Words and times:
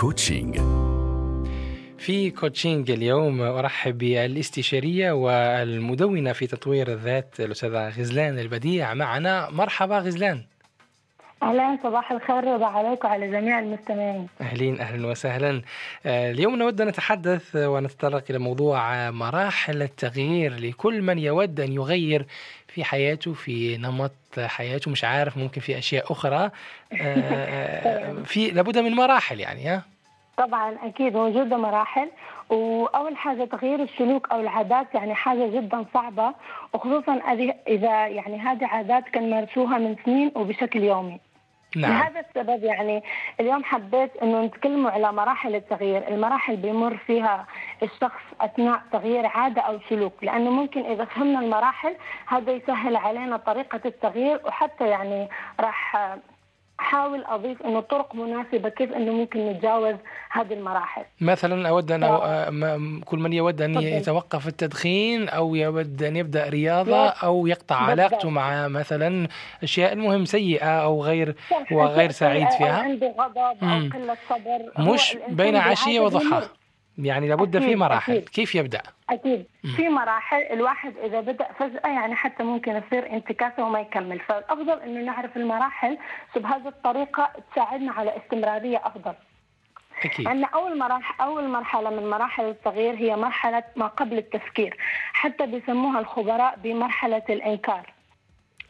coaching 0.00 0.56
في 1.98 2.30
coaching 2.30 2.90
اليوم 2.90 3.40
أرحب 3.40 3.98
بالإستشارية 3.98 5.12
والمدونة 5.12 6.32
في 6.32 6.46
تطوير 6.46 6.92
الذات 6.92 7.40
الأستاذة 7.40 7.88
غزلان 7.88 8.38
البديع. 8.38 8.94
معنا 8.94 9.50
مرحبا 9.50 9.98
غزلان. 9.98 10.42
أهلا 11.42 11.78
صباح 11.82 12.12
الخير 12.12 12.44
رضا 12.44 12.66
عليك 12.66 13.04
وعلى 13.04 13.30
جميع 13.30 13.58
المستمعين. 13.58 14.28
أهلين 14.40 14.80
أهلا 14.80 15.08
وسهلا. 15.08 15.62
آه، 16.06 16.30
اليوم 16.30 16.56
نود 16.56 16.80
أن 16.80 16.88
نتحدث 16.88 17.56
ونتطرق 17.56 18.24
إلى 18.30 18.38
موضوع 18.38 19.10
مراحل 19.10 19.82
التغيير 19.82 20.54
لكل 20.60 21.02
من 21.02 21.18
يود 21.18 21.60
أن 21.60 21.72
يغير 21.72 22.26
في 22.68 22.84
حياته 22.84 23.32
في 23.32 23.76
نمط 23.76 24.12
حياته 24.38 24.90
مش 24.90 25.04
عارف 25.04 25.36
ممكن 25.36 25.60
في 25.60 25.78
أشياء 25.78 26.12
أخرى. 26.12 26.50
آه، 27.00 28.12
في 28.24 28.50
لابد 28.50 28.78
من 28.78 28.92
مراحل 28.94 29.40
يعني 29.40 29.68
ها؟ 29.68 29.82
طبعا 30.36 30.76
أكيد 30.82 31.14
موجودة 31.14 31.56
مراحل. 31.56 32.08
وأول 32.50 33.16
حاجة 33.16 33.44
تغيير 33.44 33.82
السلوك 33.82 34.28
أو 34.32 34.40
العادات 34.40 34.86
يعني 34.94 35.14
حاجة 35.14 35.50
جدا 35.60 35.84
صعبة 35.94 36.34
وخصوصا 36.74 37.20
إذا 37.68 38.06
يعني 38.06 38.38
هذه 38.38 38.66
عادات 38.66 39.04
كان 39.08 39.30
مارسوها 39.30 39.78
من 39.78 39.96
سنين 40.04 40.32
وبشكل 40.34 40.82
يومي. 40.82 41.20
نعم. 41.76 41.92
لهذا 41.92 42.20
السبب 42.20 42.64
يعني 42.64 43.02
اليوم 43.40 43.64
حبيت 43.64 44.16
إنه 44.16 44.44
نتكلموا 44.44 44.90
على 44.90 45.12
مراحل 45.12 45.54
التغيير، 45.54 46.08
المراحل 46.08 46.56
بيمر 46.56 46.96
فيها 46.96 47.46
الشخص 47.82 48.22
أثناء 48.40 48.82
تغيير 48.92 49.26
عادة 49.26 49.62
أو 49.62 49.78
سلوك، 49.88 50.12
لأنه 50.22 50.50
ممكن 50.50 50.80
إذا 50.80 51.04
فهمنا 51.04 51.40
المراحل 51.40 51.96
هذا 52.26 52.52
يسهل 52.52 52.96
علينا 52.96 53.36
طريقة 53.36 53.80
التغيير 53.84 54.40
وحتى 54.44 54.88
يعني 54.88 55.28
راح 55.60 55.96
احاول 56.80 57.24
أضيف 57.24 57.62
إنه 57.62 57.80
طرق 57.80 58.14
مناسبة 58.14 58.68
كيف 58.68 58.92
إنه 58.92 59.12
ممكن 59.12 59.46
نتجاوز 59.46 59.94
هذه 60.30 60.52
المراحل. 60.52 61.02
مثلا. 61.20 61.68
آه، 62.06 62.50
م- 62.50 63.00
كل 63.04 63.18
من 63.18 63.32
يود 63.32 63.56
تفضل. 63.56 63.84
يتوقف 63.84 64.46
التدخين 64.46 65.28
أو 65.28 65.54
يود 65.54 66.02
أن 66.02 66.16
يبدأ 66.16 66.48
رياضة 66.48 66.90
بالضبط. 66.90 67.24
أو 67.24 67.46
يقطع. 67.46 67.76
علاقته 67.76 68.30
مع 68.30 68.68
مثلا 68.68 69.28
أشياء 69.62 69.92
المهم 69.92 70.24
سيئة 70.24 70.82
أو 70.84 71.02
غير 71.04 71.34
وغير 71.72 72.10
سعيد 72.10 72.50
فيها. 72.50 72.78
عنده 72.82 73.14
غضب. 73.18 73.36
أو 73.38 73.78
قلة 74.00 74.16
صبر 74.30 74.92
مش 74.92 75.16
بين 75.28 75.56
وضحى 76.00 76.24
بيمر. 76.24 76.42
يعني 76.98 77.28
لابد 77.28 77.58
في 77.58 77.76
مراحل. 77.76 78.12
أكيد. 78.12 78.28
كيف 78.28 78.54
يبدأ؟ 78.54 78.82
أكيد. 79.10 79.44
في 79.76 79.88
مراحل 79.88 80.42
الواحد 80.42 80.94
إذا 81.04 81.20
بدأ 81.20 81.48
فجأة 81.58 81.88
يعني 81.88 82.14
حتى 82.14 82.42
ممكن 82.42 82.76
يصير 82.86 83.12
انتكاسه 83.12 83.64
وما 83.64 83.80
يكمل. 83.80 84.20
فالأفضل 84.20 84.80
إنه 84.80 85.00
نعرف 85.00 85.36
المراحل 85.36 85.98
بهذه 86.36 86.68
الطريقة 86.68 87.30
تساعدنا 87.52 87.92
على 87.92 88.16
استمرارية 88.16 88.80
أفضل. 88.84 89.14
أكيد. 90.04 90.28
عندنا 90.28 90.46
أول 90.54 90.78
مراحل 90.78 91.22
أول 91.22 91.48
مرحلة 91.48 91.90
من 91.90 92.10
مراحل 92.10 92.44
التغيير 92.44 92.94
هي 92.94 93.16
مرحلة 93.16 93.62
ما 93.76 93.86
قبل 93.86 94.18
التفكير 94.18 94.76
حتى 95.12 95.46
بيسموها 95.46 96.00
الخبراء 96.00 96.58
بمرحلة 96.62 97.22
الإنكار. 97.30 97.92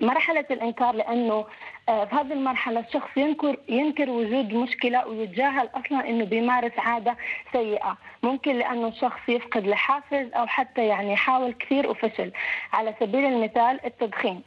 مرحلة 0.00 0.44
الإنكار 0.50 0.94
لأنه 0.94 1.44
في 1.90 2.16
هذه 2.16 2.32
المرحلة 2.32 2.80
الشخص 2.80 3.08
ينكر 3.16 3.56
ينكر 3.68 4.10
وجود 4.10 4.54
مشكلة 4.54 5.08
ويتجاهل 5.08 5.68
أصلا 5.74 6.08
إنه 6.08 6.24
بيمارس 6.24 6.72
عادة 6.78 7.16
سيئة، 7.52 7.96
ممكن 8.22 8.58
لأنه 8.58 8.88
الشخص 8.88 9.20
يفقد 9.28 9.64
الحافز 9.68 10.32
أو 10.34 10.46
حتى 10.46 10.86
يعني 10.86 11.12
يحاول 11.12 11.52
كثير 11.52 11.90
وفشل، 11.90 12.32
على 12.72 12.94
سبيل 13.00 13.24
المثال 13.24 13.86
التدخين. 13.86 14.42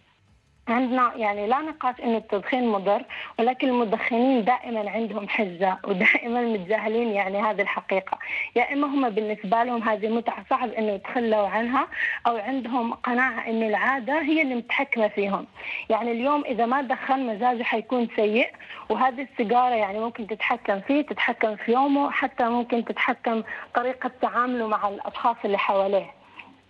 عندنا 0.68 1.12
يعني 1.16 1.48
لا 1.48 1.62
نقاش 1.62 1.96
انه 2.04 2.18
التدخين 2.18 2.68
مضر 2.68 3.06
ولكن 3.40 3.68
المدخنين 3.68 4.46
دائما 4.46 4.90
عندهم 4.90 5.28
حجه 5.30 5.78
ودائما 5.88 6.42
متجاهلين 6.42 7.08
يعني 7.08 7.42
هذه 7.42 7.62
الحقيقة. 7.62 8.18
يا 8.56 8.74
إما 8.74 8.88
هم 8.88 9.10
بالنسبة 9.10 9.64
لهم 9.64 9.84
هذه 9.84 10.10
متعة 10.10 10.46
صعب 10.50 10.70
إنه 10.70 10.92
يتخلوا 10.92 11.48
عنها 11.48 11.88
أو 12.28 12.38
عندهم 12.38 12.94
قناعة 12.94 13.48
انه 13.48 13.68
العادة 13.68 14.22
هي 14.22 14.42
اللي 14.42 14.56
متحكمة 14.56 15.08
فيهم. 15.08 15.48
يعني 15.90 16.12
اليوم 16.12 16.44
إذا 16.46 16.66
ما 16.66 16.82
دخن 16.82 17.28
مزاجه 17.28 17.64
حيكون 17.64 18.08
سيء 18.16 18.52
وهذه 18.90 19.28
السيجارة 19.32 19.76
يعني 19.76 20.00
ممكن 20.00 20.28
تتحكم 20.28 20.80
فيه 20.80 21.02
تتحكم 21.02 21.56
في 21.56 21.72
يومه 21.72 22.12
حتى 22.12 22.44
ممكن 22.50 22.86
تتحكم 22.86 23.44
طريقة 23.76 24.12
تعامله 24.22 24.68
مع 24.68 24.88
الأشخاص 24.88 25.36
اللي 25.46 25.58
حواليه. 25.58 26.23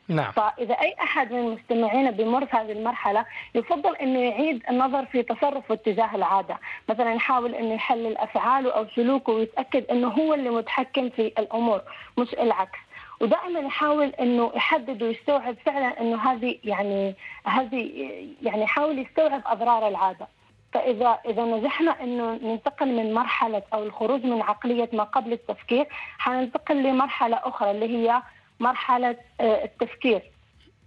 نعم. 0.08 0.32
فإذا 0.32 0.74
أي 0.74 0.96
أحد 1.02 1.34
من 1.34 1.52
مستمعينا 1.52 2.12
بيمر 2.12 2.46
في 2.46 2.58
هذه 2.58 2.72
المرحلة 2.72 3.26
يفضل 3.56 3.96
أنه 3.96 4.20
يعيد 4.20 4.64
النظر 4.70 5.06
في 5.06 5.24
تصرفه 5.24 5.76
تجاه 5.76 6.16
العادة. 6.16 6.58
مثلا 6.90 7.14
يحاول 7.14 7.56
أنه 7.56 7.74
يحلل 7.74 8.18
أفعاله 8.18 8.72
أو 8.72 8.86
سلوكه 8.96 9.34
ويتأكد 9.34 9.86
أنه 9.86 10.08
هو 10.08 10.34
اللي 10.34 10.50
متحكم 10.50 11.10
في 11.10 11.28
الأمور 11.28 11.82
مش 12.18 12.34
العكس. 12.34 12.80
ودائما 13.22 13.60
يحاول 13.60 14.08
إنه 14.08 14.52
يحدد 14.56 15.04
ويستوعب 15.04 15.56
فعلا 15.66 16.02
إنه 16.02 16.32
هذه 16.32 16.60
يعني 16.64 17.16
هذه 17.46 18.10
يعني 18.42 18.64
يحاول 18.64 19.00
يستوعب 19.00 19.42
أضرار 19.46 19.88
العادة. 19.88 20.28
فإذا 20.74 21.20
إذا 21.26 21.44
نجحنا 21.44 22.04
إنه 22.04 22.40
ننتقل 22.44 22.88
من 22.88 23.14
مرحلة 23.14 23.62
أو 23.74 23.84
الخروج 23.84 24.26
من 24.26 24.42
عقلية 24.42 24.90
ما 24.94 25.04
قبل 25.04 25.34
التفكير 25.34 25.88
حننتقل 26.18 26.84
لمرحلة 26.84 27.40
أخرى 27.44 27.72
اللي 27.72 27.98
هي 27.98 28.22
مرحلة 28.60 29.18
آه، 29.42 29.64
التفكير. 29.64 30.22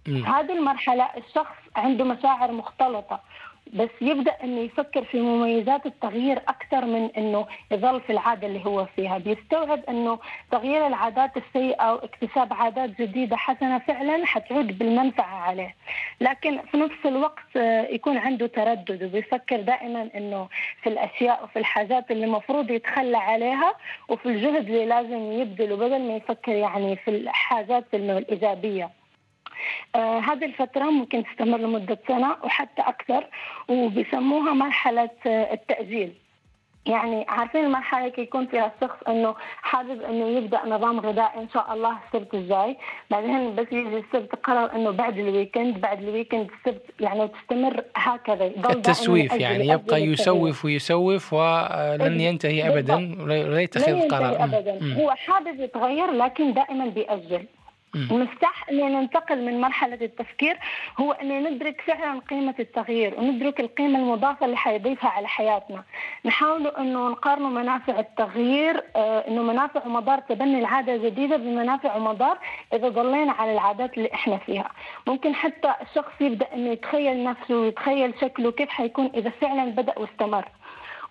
هذه 0.07 0.51
المرحلة 0.57 1.03
الشخص 1.17 1.55
عنده 1.75 2.03
مشاعر 2.03 2.51
مختلطة 2.51 3.19
بس 3.73 3.89
يبدأ 4.01 4.35
إنه 4.43 4.59
يفكر 4.59 5.03
في 5.03 5.21
مميزات 5.21 5.85
التغيير 5.85 6.37
أكثر 6.37 6.85
من 6.85 7.09
إنه 7.17 7.45
يظل 7.71 8.01
في 8.01 8.11
العادة 8.11 8.47
اللي 8.47 8.65
هو 8.65 8.85
فيها، 8.95 9.17
بيستوعب 9.17 9.79
إنه 9.89 10.19
تغيير 10.51 10.87
العادات 10.87 11.31
السيئة 11.37 11.93
واكتساب 11.93 12.53
عادات 12.53 13.01
جديدة 13.01 13.35
حسنة 13.37 13.79
فعلا 13.79 14.25
حتعود 14.25 14.77
بالمنفعة 14.77 15.35
عليه. 15.41 15.75
لكن 16.21 16.59
في 16.71 16.77
نفس 16.77 17.05
الوقت 17.05 17.57
آه، 17.57 17.87
يكون 17.87 18.17
عنده 18.17 18.47
تردد 18.47 19.03
وبيفكر 19.03 19.61
دائما 19.61 20.09
إنه 20.15 20.47
في 20.81 20.89
الأشياء 20.89 21.43
وفي 21.43 21.59
الحاجات 21.59 22.11
اللي 22.11 22.25
المفروض 22.25 22.71
يتخلى 22.71 23.17
عليها 23.17 23.73
وفي 24.09 24.25
الجهد 24.25 24.65
اللي 24.69 24.85
لازم 24.85 25.31
يبذله 25.31 25.75
بدل 25.75 26.01
ما 26.07 26.15
يفكر 26.15 26.51
يعني 26.51 26.95
في 26.95 27.11
الحاجات 27.11 27.85
الإيجابية. 27.93 28.89
آه 29.97 30.19
هذه 30.19 30.45
الفترة 30.45 30.83
ممكن 30.83 31.23
تستمر 31.23 31.57
لمدة 31.57 31.97
سنة 32.07 32.35
وحتى 32.43 32.81
أكثر 32.81 33.27
وبيسموها 33.67 34.53
مرحلة 34.53 35.09
آه 35.27 35.53
التأجيل 35.53 36.13
يعني 36.85 37.25
عارفين 37.29 37.65
المرحلة 37.65 38.09
كي 38.09 38.21
يكون 38.21 38.47
فيها 38.47 38.71
الشخص 38.75 38.97
إنه 39.07 39.35
حابب 39.61 40.01
إنه 40.01 40.25
يبدأ 40.25 40.59
نظام 40.65 40.99
غذائي 40.99 41.39
إن 41.41 41.49
شاء 41.53 41.73
الله 41.73 41.97
السبت 42.07 42.33
الجاي، 42.33 42.77
بعدين 43.11 43.55
بس 43.55 43.67
يجي 43.71 43.97
السبت 43.97 44.35
قرر 44.35 44.75
إنه 44.75 44.91
بعد 44.91 45.17
الـ 45.17 45.25
weekend 45.25 45.81
بعد 45.81 46.03
الـ 46.03 46.09
weekend 46.09 46.49
السبت 46.57 46.81
يعني 46.99 47.21
وتستمر 47.21 47.83
هكذا 47.95 48.45
التسويف 48.45 49.31
يعني 49.33 49.53
يأجل 49.53 49.63
يبقى 49.63 49.75
التغيير. 49.75 50.13
يسوف 50.13 50.65
ويسوف 50.65 51.33
ولن 51.33 52.19
إيه، 52.19 52.27
ينتهي 52.27 52.67
أبدا 52.67 52.95
ولا 52.95 53.23
ولا 53.23 53.43
لا 53.53 53.61
يتخذ 53.61 54.07
قرار. 54.07 54.43
ابدا 54.43 54.77
مم. 54.81 54.93
هو 54.93 55.11
حابب 55.11 55.59
يتغير 55.59 56.11
لكن 56.11 56.53
دائما 56.53 56.85
بيأجل. 56.85 57.45
المفتاح 57.95 58.69
انه 58.69 58.87
ننتقل 58.87 59.45
من 59.45 59.61
مرحلة 59.61 59.97
التفكير 60.01 60.57
هو 60.99 61.11
انه 61.11 61.49
ندرك 61.49 61.81
فعلا 61.81 62.19
قيمة 62.19 62.55
التغيير 62.59 63.13
وندرك 63.19 63.59
القيمة 63.59 63.99
المضافة 63.99 64.45
اللي 64.45 64.57
حيضيفها 64.57 65.09
على 65.09 65.27
حياتنا. 65.27 65.83
نحاول 66.25 66.67
إنه 66.67 67.09
نقارن 67.09 67.41
منافع 67.53 67.99
التغيير 67.99 68.83
آه، 68.95 69.27
إنه 69.27 69.41
منافع 69.41 69.85
ومضار 69.85 70.19
تبني 70.19 70.59
العادة 70.59 70.95
الجديدة 70.95 71.37
بمنافع 71.37 71.95
ومضار 71.95 72.37
إذا 72.73 72.89
ضلينا 72.89 73.31
على 73.31 73.53
العادات 73.53 73.97
اللي 73.97 74.13
إحنا 74.13 74.37
فيها. 74.37 74.69
ممكن 75.07 75.35
حتى 75.35 75.73
الشخص 75.81 76.21
يبدأ 76.21 76.47
إنه 76.53 76.69
يتخيل 76.69 77.23
نفسه 77.23 77.55
ويتخيل 77.55 78.13
شكله 78.21 78.51
كيف 78.51 78.69
حيكون 78.69 79.11
إذا 79.15 79.29
فعلا 79.29 79.65
بدأ 79.65 79.99
واستمر. 79.99 80.45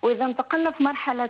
وإذا 0.01 0.25
انتقلنا 0.25 0.71
في 0.71 0.83
مرحلة 0.83 1.29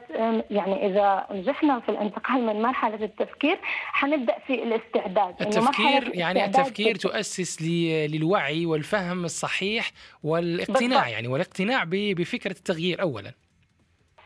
يعني 0.52 0.88
إذا 0.88 1.28
نجحنا 1.32 1.80
في 1.80 1.90
الانتقال 1.90 2.42
من 2.46 2.62
مرحلة 2.62 3.06
التفكير 3.06 3.58
حنبدأ 3.92 4.36
في 4.48 4.54
الاستعداد 4.64 5.36
التفكير 5.42 6.16
يعني 6.16 6.40
الاستعداد 6.46 6.56
التفكير 6.66 6.94
في- 6.94 7.00
تؤسس 7.00 7.62
للوعي 7.62 8.66
والفهم 8.66 9.26
الصحيح 9.26 9.92
والاقتناع 10.24 10.80
بالضبط. 10.90 11.08
يعني 11.08 11.28
والاقتناع 11.28 11.84
ب- 11.84 11.90
بفكرة 12.16 12.52
التغيير 12.52 13.02
أولا 13.02 13.32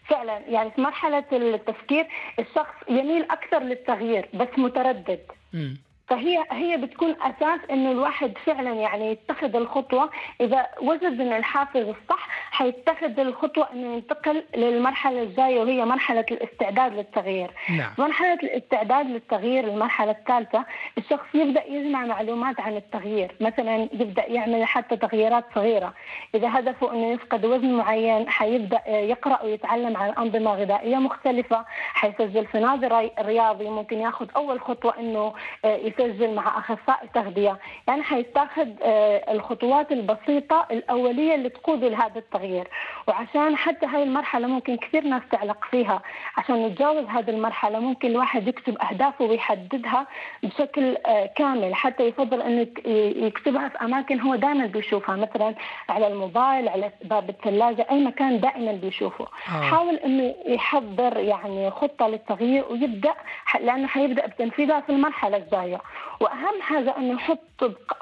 فعلا 0.09 0.37
يعني 0.47 0.71
في 0.71 0.81
مرحلة 0.81 1.25
التفكير 1.31 2.07
الشخص 2.39 2.73
يميل 2.89 3.23
أكثر 3.31 3.59
للتغيير 3.59 4.29
بس 4.33 4.47
متردد 4.57 5.19
مم. 5.53 5.77
فهي 6.11 6.43
هي 6.51 6.77
بتكون 6.77 7.15
أساس 7.21 7.59
إنه 7.71 7.91
الواحد 7.91 8.37
فعلا 8.45 8.73
يعني 8.73 9.11
يتخذ 9.11 9.55
الخطوة 9.55 10.09
إذا 10.41 10.65
وجد 10.81 11.21
إن 11.21 11.33
الحافز 11.33 11.87
الصح 11.87 12.27
حيتخذ 12.51 13.19
الخطوة 13.19 13.67
إنه 13.73 13.93
ينتقل 13.93 14.43
للمرحلة 14.55 15.23
الجاية 15.23 15.59
وهي 15.59 15.85
مرحلة 15.85 16.25
الاستعداد 16.31 16.93
للتغيير. 16.93 17.51
نعم. 17.69 17.89
مرحلة 17.97 18.33
الاستعداد 18.33 19.05
للتغيير 19.05 19.67
المرحلة 19.67 20.11
الثالثة 20.11 20.65
الشخص 20.97 21.25
يبدأ 21.33 21.63
يجمع 21.67 22.05
معلومات 22.05 22.59
عن 22.59 22.75
التغيير، 22.75 23.35
مثلا 23.39 23.75
يبدأ 23.93 24.25
يعمل 24.27 24.65
حتى 24.65 24.97
تغييرات 24.97 25.45
صغيرة، 25.55 25.93
إذا 26.35 26.59
هدفه 26.59 26.93
إنه 26.93 27.11
يفقد 27.11 27.45
وزن 27.45 27.73
معين 27.73 28.29
حيبدأ 28.29 28.81
يقرأ 28.87 29.43
ويتعلم 29.43 29.97
عن 29.97 30.09
أنظمة 30.09 30.53
غذائية 30.53 30.97
مختلفة، 30.97 31.65
حيسجل 31.93 32.45
في 32.45 32.59
نادي 32.59 33.11
رياضي 33.19 33.69
ممكن 33.69 33.97
ياخذ 33.97 34.27
أول 34.35 34.61
خطوة 34.61 34.99
إنه 34.99 35.33
يسجل 36.01 36.35
مع 36.35 36.57
أخصائي 36.57 37.07
تغذية، 37.13 37.57
يعني 37.87 38.03
حيتاخذ 38.03 38.67
الخطوات 39.31 39.91
البسيطة 39.91 40.67
الأولية 40.71 41.35
اللي 41.35 41.49
تقود 41.49 41.83
لهذا 41.83 42.19
التغيير، 42.19 42.67
وعشان 43.07 43.57
حتى 43.57 43.85
هاي 43.85 44.03
المرحلة 44.03 44.47
ممكن 44.47 44.77
كثير 44.77 45.03
ناس 45.03 45.21
تعلق 45.31 45.65
فيها، 45.71 46.01
عشان 46.37 46.65
نتجاوز 46.65 47.05
هذه 47.05 47.29
المرحلة 47.29 47.79
ممكن 47.79 48.07
الواحد 48.07 48.47
يكتب 48.47 48.77
أهدافه 48.77 49.25
ويحددها 49.25 50.07
بشكل 50.43 50.97
كامل، 51.35 51.75
حتى 51.75 52.03
يفضل 52.03 52.41
إنه 52.41 52.67
يكتبها 53.25 53.69
في 53.69 53.77
أماكن 53.81 54.19
هو 54.19 54.35
دائما 54.35 54.65
بيشوفها، 54.65 55.15
مثلا 55.15 55.55
على 55.89 56.07
الموبايل، 56.07 56.69
على 56.69 56.91
باب 57.03 57.29
الثلاجة، 57.29 57.87
أي 57.91 58.03
مكان 58.03 58.39
دائما 58.39 58.71
بيشوفه. 58.71 59.25
آه. 59.25 59.61
حاول 59.61 59.95
إنه 59.95 60.35
يحضر 60.45 61.17
يعني 61.17 61.71
خطة 61.71 62.07
للتغيير 62.07 62.65
ويبدأ 62.69 63.13
لأنه 63.59 63.87
حيبدأ 63.87 64.27
بتنفيذها 64.27 64.79
في 64.81 64.89
المرحلة 64.89 65.37
الجاية. 65.37 65.81
وأهم 66.19 66.61
حاجة 66.61 66.97
انه 66.97 67.13
يحط 67.13 67.39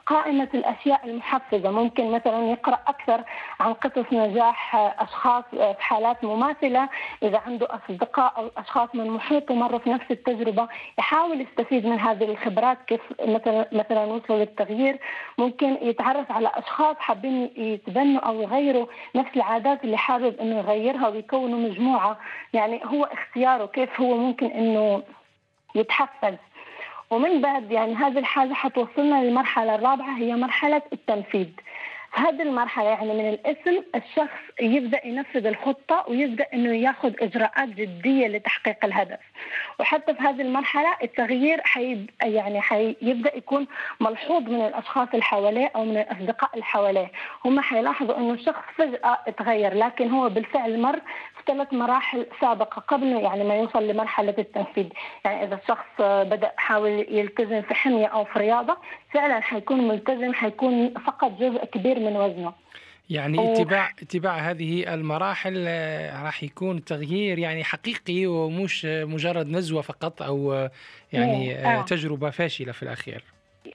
قائمة 0.05 0.47
الأشياء 0.53 1.05
المحفزة. 1.05 1.71
ممكن 1.71 2.11
مثلا 2.11 2.51
يقرأ 2.51 2.79
أكثر 2.87 3.23
عن 3.59 3.73
قصص 3.73 4.13
نجاح 4.13 4.75
أشخاص 4.75 5.43
في 5.51 5.75
حالات 5.79 6.23
مماثلة. 6.23 6.89
إذا 7.23 7.41
عنده 7.45 7.67
أصدقاء 7.69 8.33
أو 8.37 8.51
أشخاص 8.57 8.89
من 8.93 9.09
محيطه 9.11 9.55
مروا 9.55 9.79
في 9.79 9.89
نفس 9.89 10.11
التجربة 10.11 10.67
يحاول 10.99 11.41
يستفيد 11.41 11.85
من 11.85 11.99
هذه 11.99 12.23
الخبرات. 12.23 12.77
كيف 12.87 13.01
مثلا 13.21 13.67
مثلا 13.71 14.03
وصلوا 14.03 14.39
للتغيير. 14.39 14.99
ممكن 15.37 15.77
يتعرف 15.81 16.31
على 16.31 16.51
أشخاص 16.55 16.95
حابين 16.99 17.51
يتبنوا 17.57 18.21
أو 18.21 18.41
يغيروا 18.41 18.85
نفس 19.15 19.29
العادات 19.35 19.83
اللي 19.83 19.97
حابب 19.97 20.39
إنه 20.39 20.57
يغيرها 20.57 21.07
ويكونوا 21.07 21.69
مجموعة. 21.69 22.19
يعني 22.53 22.81
هو 22.85 23.03
اختياره 23.03 23.65
كيف 23.65 24.01
هو 24.01 24.17
ممكن 24.17 24.45
إنه 24.45 25.03
يتحفز. 25.75 26.35
ومن 27.11 27.41
بعد 27.41 27.71
يعني 27.71 27.95
هذه 27.95 28.19
الحاجة 28.19 28.53
حتوصلنا 28.53 29.23
للمرحلة 29.23 29.75
الرابعة 29.75 30.17
هي 30.17 30.35
مرحلة 30.35 30.81
التنفيذ. 30.93 31.47
في 32.13 32.21
هذه 32.21 32.41
المرحلة 32.41 32.89
يعني 32.89 33.13
من 33.13 33.29
الاسم 33.29 33.83
الشخص 33.95 34.39
يبدأ 34.61 35.07
ينفذ 35.07 35.45
الخطة 35.45 36.05
ويبدأ 36.07 36.45
أنه 36.53 36.75
ياخذ 36.75 37.13
إجراءات 37.21 37.69
جدية 37.69 38.27
لتحقيق 38.27 38.85
الهدف. 38.85 39.19
وحتى 39.79 40.13
في 40.13 40.21
هذه 40.21 40.41
المرحلة 40.41 40.89
التغيير 41.03 41.61
حي 41.63 42.05
يعني 42.21 42.61
حيبدأ 42.61 43.35
يكون 43.35 43.67
ملحوظ 43.99 44.41
من 44.43 44.61
الأشخاص 44.61 45.07
اللي 45.13 45.23
حواليه 45.23 45.71
أو 45.75 45.85
من 45.85 45.97
الأصدقاء 45.97 46.49
اللي 46.53 46.65
حواليه. 46.65 47.11
هم 47.45 47.59
حيلاحظوا 47.59 48.17
أنه 48.17 48.33
الشخص 48.33 48.63
فجأة 48.75 49.17
تغير 49.37 49.73
لكن 49.73 50.09
هو 50.09 50.29
بالفعل 50.29 50.81
مر 50.81 50.99
ثلاث 51.49 51.73
مراحل 51.73 52.25
سابقة 52.41 52.79
قبل 52.79 53.07
يعني 53.07 53.43
ما 53.43 53.55
يوصل 53.55 53.87
لمرحلة 53.87 54.35
التنفيذ. 54.37 54.85
يعني 55.25 55.43
إذا 55.43 55.55
الشخص 55.55 56.01
بدأ 56.01 56.51
حاول 56.57 57.05
يلتزم 57.09 57.61
في 57.61 57.73
حمية 57.73 58.07
أو 58.07 58.25
في 58.25 58.39
رياضة 58.39 58.77
فعلا 59.13 59.39
حيكون 59.39 59.87
ملتزم 59.87 60.33
حيكون 60.33 60.93
فقط 60.93 61.31
جزء 61.31 61.65
كبير 61.65 61.99
من 61.99 62.17
وزنه. 62.17 62.53
يعني 63.09 63.53
اتباع 63.53 63.89
اتباع 64.01 64.37
هذه 64.37 64.93
المراحل 64.93 65.67
راح 66.23 66.43
يكون 66.43 66.85
تغيير 66.85 67.39
يعني 67.39 67.63
حقيقي 67.63 68.25
ومش 68.25 68.85
مجرد 68.85 69.47
نزوة 69.47 69.81
فقط 69.81 70.21
أو 70.21 70.69
يعني 71.13 71.55
آه. 71.55 71.81
تجربة 71.81 72.29
فاشلة 72.29 72.71
في 72.71 72.83
الأخير. 72.83 73.23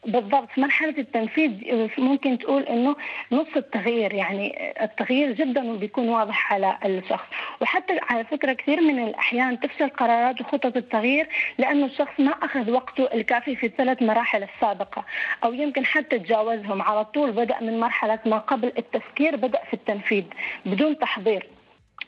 بالضبط 0.06 0.48
مرحلة 0.56 0.94
التنفيذ 0.98 1.50
ممكن 1.98 2.38
تقول 2.38 2.62
إنه 2.62 2.96
نص 3.32 3.46
التغيير 3.56 4.14
يعني 4.14 4.74
التغيير 4.84 5.32
جدا 5.32 5.76
بيكون 5.76 6.08
واضح 6.08 6.52
على 6.52 6.78
الشخص. 6.84 7.26
وحتى 7.60 8.00
على 8.02 8.24
فكرة 8.24 8.52
كثير 8.52 8.80
من 8.80 8.98
الأحيان 9.04 9.60
تفشل 9.60 9.88
قرارات 9.88 10.40
وخطط 10.40 10.76
التغيير 10.76 11.28
لأنه 11.58 11.86
الشخص 11.86 12.20
ما 12.20 12.30
أخذ 12.30 12.70
وقته 12.70 13.04
الكافي 13.14 13.56
في 13.56 13.66
الثلاث 13.66 14.02
مراحل 14.02 14.42
السابقة 14.42 15.04
أو 15.44 15.52
يمكن 15.52 15.86
حتى 15.86 16.18
تجاوزهم. 16.18 16.82
على 16.82 17.04
طول 17.04 17.32
بدأ 17.32 17.60
من 17.60 17.80
مرحلة 17.80 18.18
ما 18.26 18.38
قبل 18.38 18.72
التفكير 18.78 19.36
بدأ 19.36 19.60
في 19.64 19.74
التنفيذ 19.74 20.24
بدون 20.66 20.98
تحضير. 20.98 21.46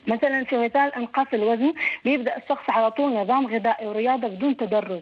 مثلا 0.07 0.43
في 0.43 0.57
مثال 0.57 0.95
إنقاص 0.95 1.27
الوزن 1.33 1.73
بيبدأ 2.05 2.37
الشخص 2.37 2.69
على 2.69 2.91
طول 2.91 3.13
نظام 3.13 3.47
غذائي 3.47 3.87
ورياضة 3.87 4.27
بدون 4.27 4.57
تدرج. 4.57 5.01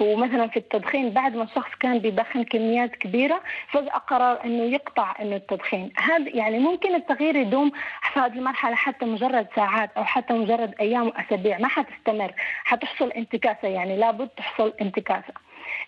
ومثلا 0.00 0.46
في 0.46 0.56
التدخين 0.56 1.10
بعد 1.10 1.36
ما 1.36 1.44
الشخص 1.44 1.70
كان 1.80 1.98
بيدخن 1.98 2.44
كميات 2.44 2.96
كبيرة 2.96 3.40
فجأة 3.70 3.98
قرر 3.98 4.44
إنه 4.44 4.62
يقطع 4.62 5.14
إنه 5.20 5.36
التدخين. 5.36 5.92
هذا 5.98 6.28
يعني 6.28 6.58
ممكن 6.58 6.94
التغيير 6.94 7.36
يدوم 7.36 7.70
في 8.12 8.20
هذه 8.20 8.32
المرحلة 8.32 8.74
حتى 8.74 9.04
مجرد 9.04 9.46
ساعات 9.56 9.90
أو 9.96 10.04
حتى 10.04 10.34
مجرد 10.34 10.74
أيام 10.80 11.06
وأسابيع. 11.06 11.58
ما 11.58 11.68
حتستمر 11.68 12.32
حتحصل 12.64 13.10
انتكاسة 13.10 13.68
يعني 13.68 13.96
لابد 13.96 14.28
تحصل 14.28 14.72
انتكاسة. 14.80 15.34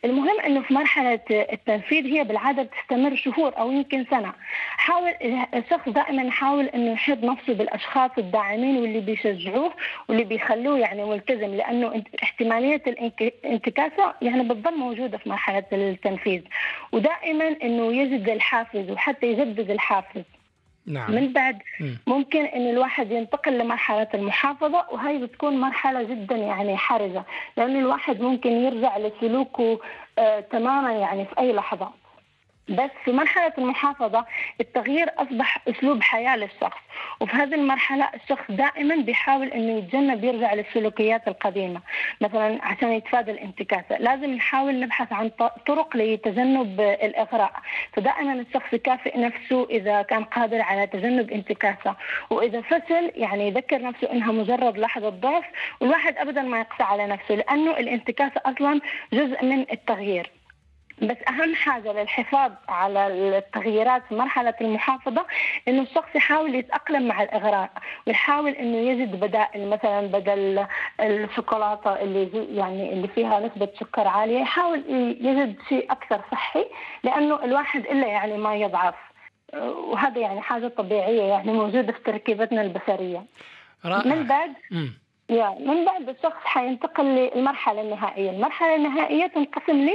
المهم 0.05 0.41
إنه 0.41 0.63
في 0.63 0.75
مرحلة 0.75 1.21
التنفيذ 1.31 2.07
هي 2.07 2.25
بالعادة 2.25 2.63
بتستمر 2.63 3.17
شهور 3.17 3.59
أو 3.59 3.71
يمكن 3.73 4.05
سنة. 4.11 4.33
حاول 4.77 5.15
الشخص 5.55 5.89
دائما 5.89 6.23
يحاول 6.23 6.65
إنه 6.67 6.93
يحب 6.93 7.25
نفسه 7.25 7.55
بالأشخاص 7.55 8.11
الداعمين 8.19 8.77
واللي 8.77 9.01
بيشجعوه 9.01 9.73
واللي 10.09 10.25
بيخلوه 10.25 10.79
يعني 10.79 11.05
ملتزم 11.05 11.55
لأنه 11.55 12.03
احتمالية 12.23 12.83
الانتكاسه 12.87 14.15
يعني 14.23 14.43
بتضل 14.43 14.77
موجودة 14.79 15.19
في 15.19 15.29
مرحلة 15.29 15.65
التنفيذ. 15.73 16.43
ودائما 16.93 17.57
إنه 17.63 17.93
يجد 17.93 18.29
الحافز 18.29 18.91
وحتى 18.91 19.27
يجدد 19.27 19.71
الحافز. 19.71 20.23
نعم. 20.87 21.15
من 21.15 21.33
بعد 21.33 21.59
ممكن 22.07 22.45
إن 22.45 22.71
الواحد 22.71 23.11
ينتقل 23.13 23.59
لمرحلة 23.59 24.09
المحافظة 24.15 24.85
وهي 24.93 25.19
بتكون 25.19 25.61
مرحلة 25.61 26.03
جدا 26.03 26.37
يعني 26.37 26.77
حرجة 26.77 27.25
لأن 27.57 27.77
الواحد 27.77 28.21
ممكن 28.21 28.51
يرجع 28.53 28.99
لسلوكه 28.99 29.81
آه 30.19 30.41
تماما 30.41 30.93
يعني 30.93 31.25
في 31.25 31.39
أي 31.39 31.53
لحظة 31.53 32.04
بس 32.69 32.91
في 33.05 33.13
مرحلة 33.13 33.53
المحافظة 33.59 34.27
التغيير 34.61 35.11
أصبح 35.19 35.59
أسلوب 35.69 36.03
حياة 36.03 36.37
للشخص 36.37 36.79
وفي 37.21 37.33
هذه 37.33 37.55
المرحلة 37.55 38.09
الشخص 38.15 38.45
دائما 38.49 38.97
بيحاول 38.97 39.49
أنه 39.49 39.79
يتجنب 39.79 40.25
يرجع 40.25 40.55
للسلوكيات 40.55 41.29
القديمة 41.29 41.81
مثلا 42.21 42.59
عشان 42.65 42.93
يتفادى 42.93 43.31
الانتكاسة 43.31 43.99
لازم 43.99 44.31
نحاول 44.31 44.81
نبحث 44.81 45.13
عن 45.13 45.31
طرق 45.67 45.97
لتجنب 45.97 46.81
الإغراء 46.81 47.53
فدائما 47.93 48.33
الشخص 48.33 48.73
يكافئ 48.73 49.19
نفسه 49.19 49.67
إذا 49.71 50.03
كان 50.03 50.25
قادر 50.25 50.63
على 50.63 50.87
تجنب 50.87 51.31
انتكاسة 51.31 51.97
وإذا 52.31 52.61
فشل 52.61 53.13
يعني 53.15 53.49
يذكر 53.49 53.83
نفسه 53.83 54.13
إنها 54.13 54.33
مجرد 54.33 54.79
لحظة 54.79 55.09
ضعف 55.09 55.45
والواحد 55.81 56.17
أبدا 56.19 56.43
ما 56.43 56.61
يقسى 56.61 56.83
على 56.83 57.07
نفسه 57.07 57.35
لأنه 57.35 57.71
الانتكاسة 57.71 58.41
أصلا 58.47 58.81
جزء 59.13 59.45
من 59.45 59.61
التغيير. 59.73 60.31
بس 61.03 61.17
أهم 61.29 61.55
حاجة 61.55 61.93
للحفاظ 61.93 62.53
على 62.69 63.07
التغييرات 63.07 64.03
في 64.09 64.15
مرحلة 64.15 64.55
المحافظة 64.61 65.27
إنه 65.69 65.83
الشخص 65.83 66.09
يحاول 66.15 66.55
يتأقلم 66.55 67.09
مع 67.09 67.23
الإغراء 67.23 67.71
ويحاول 68.07 68.51
إنه 68.51 68.77
يجد 68.77 69.21
بدائل 69.21 69.69
مثلا 69.69 70.07
بدل 70.07 70.67
الشوكولاتة 71.01 71.91
اللي 72.03 72.47
يعني 72.57 72.93
اللي 72.93 73.09
فيها 73.09 73.41
نسبة 73.41 73.69
سكر 73.81 74.09
عالية 74.09 74.39
يحاول 74.41 74.85
يجد 75.21 75.57
شيء 75.69 75.93
أكثر 75.93 76.21
صحي 76.33 76.65
لأنه 77.03 77.45
الواحد 77.45 77.81
إلا 77.87 78.07
يعني 78.07 78.39
ما 78.39 78.55
يضعف. 78.55 78.95
وهذا 79.63 80.19
يعني 80.19 80.41
حاجة 80.41 80.69
طبيعية 80.69 81.23
يعني 81.23 81.53
موجودة 81.53 81.93
في 81.93 81.99
تركيبتنا 82.05 82.63
البشرية. 82.63 83.25
رائع. 83.85 84.15
من 84.15 84.27
بعد 84.27 84.53
يا 85.31 85.55
من 85.61 85.85
بعد 85.85 86.09
الشخص 86.09 86.45
حينتقل 86.45 87.05
للمرحلة 87.05 87.81
النهائية، 87.81 88.31
المرحلة 88.31 88.75
النهائية 88.75 89.27
تنقسم 89.27 89.89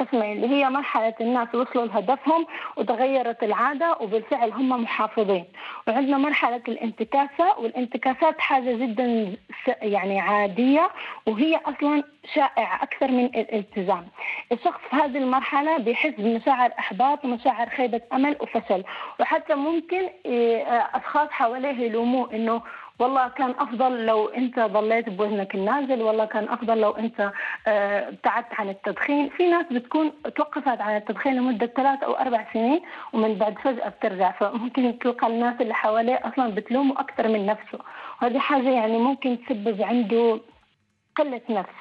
لقسمين 0.00 0.44
اللي 0.44 0.48
هي 0.48 0.70
مرحلة 0.70 1.14
الناس 1.20 1.54
وصلوا 1.54 1.86
لهدفهم 1.86 2.46
وتغيرت 2.76 3.42
العادة 3.42 3.96
وبالفعل 4.00 4.52
هم 4.52 4.82
محافظين، 4.82 5.44
وعندنا 5.88 6.18
مرحلة 6.18 6.62
الانتكاسة 6.68 7.58
والانتكاسات 7.58 8.40
حاجة 8.40 8.72
جدا 8.76 9.36
يعني 9.82 10.20
عادية 10.20 10.90
وهي 11.26 11.56
أصلا 11.56 12.04
شائعة 12.34 12.82
أكثر 12.82 13.08
من 13.08 13.24
الالتزام. 13.24 14.06
الشخص 14.52 14.80
في 14.90 14.96
هذه 14.96 15.18
المرحلة 15.18 15.78
بيحس 15.78 16.14
بمشاعر 16.18 16.70
إحباط 16.78 17.24
ومشاعر 17.24 17.68
خيبة 17.68 18.00
أمل 18.12 18.36
وفشل، 18.40 18.84
وحتى 19.20 19.54
ممكن 19.54 20.08
أشخاص 20.94 21.28
حواليه 21.30 21.84
يلوموه 21.84 22.34
إنه 22.34 22.62
والله 22.98 23.28
كان 23.28 23.50
أفضل 23.58 24.06
لو 24.06 24.28
أنت 24.28 24.60
ضليت 24.60 25.08
بوزنك 25.08 25.54
النازل 25.54 26.02
والله 26.02 26.24
كان 26.24 26.48
أفضل 26.48 26.80
لو 26.80 26.90
أنت 26.90 27.32
آه، 27.66 28.08
ابتعدت 28.08 28.54
عن 28.54 28.68
التدخين. 28.68 29.28
في 29.28 29.50
ناس 29.50 29.66
بتكون 29.72 30.12
توقفت 30.36 30.80
عن 30.80 30.96
التدخين 30.96 31.36
لمدة 31.36 31.66
ثلاث 31.66 32.02
أو 32.02 32.12
أربع 32.12 32.44
سنين 32.52 32.80
ومن 33.12 33.34
بعد 33.34 33.58
فجأة 33.58 33.88
بترجع. 33.88 34.30
فممكن 34.32 34.98
تلقى 34.98 35.26
الناس 35.26 35.60
اللي 35.60 35.74
حواليه 35.74 36.20
أصلا 36.24 36.54
بتلومه 36.54 37.00
أكثر 37.00 37.28
من 37.28 37.46
نفسه. 37.46 37.78
وهذه 38.22 38.38
حاجة 38.38 38.70
يعني 38.70 38.98
ممكن 38.98 39.38
تسبب 39.46 39.82
عنده 39.82 40.40
قلة 41.16 41.40
نفس 41.50 41.74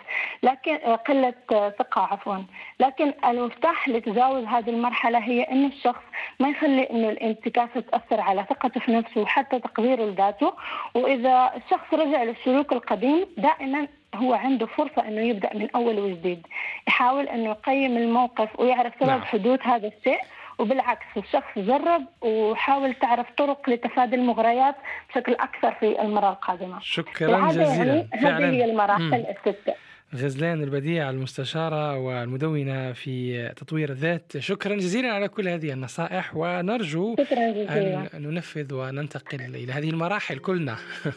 لكن 0.43 0.75
آه، 0.75 0.95
قلة 0.95 1.33
آه، 1.51 1.69
ثقة 1.69 2.01
عفوا. 2.01 2.37
لكن 2.79 3.13
المفتاح 3.25 3.89
لتجاوز 3.89 4.43
هذه 4.43 4.69
المرحلة 4.69 5.19
هي 5.19 5.43
أن 5.43 5.65
الشخص 5.65 6.01
ما 6.39 6.49
يخلي 6.49 6.83
أنه 6.83 7.09
الانتكاسة 7.09 7.79
تأثر 7.79 8.21
على 8.21 8.45
ثقته 8.49 8.79
في 8.79 8.91
نفسه 8.91 9.21
وحتى 9.21 9.59
تقديره 9.59 10.03
لذاته 10.03 10.53
وإذا 10.93 11.51
الشخص 11.55 11.93
رجع 11.93 12.23
للسلوك 12.23 12.73
القديم 12.73 13.25
دائما 13.37 13.87
هو 14.15 14.33
عنده 14.33 14.65
فرصة 14.65 15.07
أنه 15.07 15.21
يبدأ 15.21 15.53
من 15.53 15.67
أول 15.75 15.99
وجديد. 15.99 16.47
يحاول 16.87 17.27
أنه 17.27 17.49
يقيم 17.49 17.97
الموقف 17.97 18.59
ويعرف 18.59 18.93
سبب 18.99 19.09
نعم. 19.09 19.21
حدوث 19.21 19.67
هذا 19.67 19.87
الشيء. 19.87 20.19
وبالعكس 20.59 21.05
الشخص 21.17 21.57
جرب 21.57 22.05
وحاول 22.21 22.93
تعرف 22.93 23.27
طرق 23.37 23.69
لتفادي 23.69 24.15
المغريات 24.15 24.75
بشكل 25.09 25.33
أكثر 25.33 25.71
في 25.79 26.01
المرة 26.01 26.29
القادمة. 26.29 26.79
شكرا 26.81 27.27
بالعادة 27.27 27.63
جزيلا. 27.63 27.93
يعني 27.95 28.07
هذه 28.13 28.49
هي 28.55 28.65
المراحل 28.65 29.03
مم. 29.03 29.13
الستة 29.13 29.73
غزلان 30.15 30.63
البديع 30.63 31.09
المستشارة 31.09 31.97
والمدونة 31.99 32.91
في 32.93 33.47
تطوير 33.55 33.89
الذات 33.89 34.37
شكرا 34.37 34.75
جزيلا 34.75 35.13
على 35.13 35.27
كل 35.27 35.47
هذه 35.47 35.73
النصائح 35.73 36.35
ونرجو 36.35 37.15
أن 37.31 38.09
ننفذ 38.13 38.73
وننتقل 38.73 39.41
إلى 39.41 39.71
هذه 39.73 39.89
المراحل 39.89 40.37
كلنا. 40.37 40.75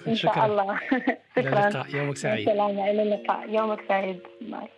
إن 0.08 0.14
شاء 0.14 0.32
شكرا. 0.34 0.46
الله. 0.46 0.78
إلى 1.38 1.50
شكرا. 1.50 1.68
اللقاء. 1.68 1.96
يومك 1.96 2.16
سعيد. 2.16 2.48
السلام 2.48 2.70
إلى 2.78 3.02
اللقاء. 3.02 3.50
يومك 3.54 3.78
سعيد. 3.88 4.18
باي 4.40 4.60